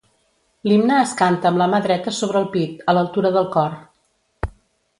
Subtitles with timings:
[0.69, 3.77] L'himne es canta amb la mà dreta sobre el pit, a l'altura del cor.